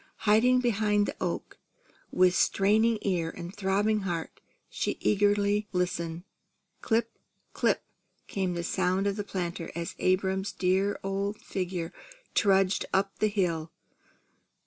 Hiding 0.25 0.61
behind 0.61 1.05
the 1.05 1.15
oak, 1.21 1.59
with 2.11 2.33
straining 2.33 2.97
ear 3.03 3.29
and 3.29 3.55
throbbing 3.55 3.99
heart, 3.99 4.41
she 4.67 4.97
eagerly 4.99 5.67
listened. 5.73 6.23
"Clip, 6.81 7.07
clip," 7.53 7.83
came 8.25 8.55
the 8.55 8.63
sound 8.63 9.05
of 9.05 9.15
the 9.15 9.23
planter, 9.23 9.71
as 9.75 9.93
Abram's 9.99 10.53
dear 10.53 10.99
old 11.03 11.39
figure 11.39 11.93
trudged 12.33 12.87
up 12.91 13.19
the 13.19 13.27
hill. 13.27 13.71